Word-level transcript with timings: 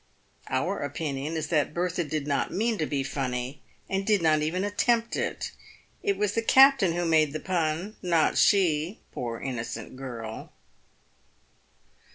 Our 0.49 0.79
opinion 0.79 1.37
is 1.37 1.49
that 1.49 1.75
PAYED 1.75 1.75
WITH 1.75 1.75
GOLD. 1.75 1.91
301 2.09 2.09
Bertha 2.09 2.09
did 2.17 2.27
not 2.27 2.57
mean 2.57 2.77
to 2.79 2.85
be 2.87 3.03
funny, 3.03 3.61
and 3.87 4.03
did 4.03 4.23
not 4.23 4.41
even 4.41 4.63
attempt 4.63 5.15
it. 5.15 5.51
It 6.01 6.17
was 6.17 6.31
the 6.33 6.41
captain 6.41 6.93
who 6.93 7.05
made 7.05 7.33
the 7.33 7.39
pun, 7.39 7.97
not 8.01 8.35
she, 8.35 8.99
poor 9.11 9.39
innocent 9.39 9.95
girl 9.97 10.51